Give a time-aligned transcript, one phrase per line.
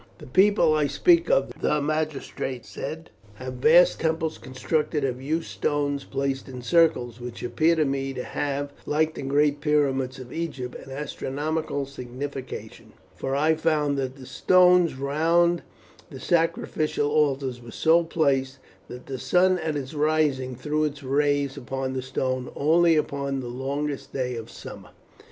[0.17, 6.05] "The people I speak of," the magistrate said, "have vast temples constructed of huge stones
[6.05, 10.73] placed in circles, which appear to me to have, like the great pyramids of Egypt,
[10.73, 15.61] an astronomical signification, for I found that the stones round
[16.09, 18.57] the sacrificial altars were so placed
[18.87, 23.49] that the sun at its rising threw its rays upon the stone only upon the
[23.49, 24.89] longest day of summer."